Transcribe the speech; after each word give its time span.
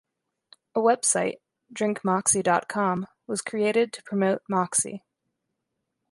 A 0.73 0.79
website, 0.79 1.35
DrinkMoxie 1.71 2.41
dot 2.41 2.67
com, 2.67 3.05
was 3.27 3.43
created 3.43 3.93
to 3.93 4.01
promote 4.01 4.41
Moxie. 4.49 5.03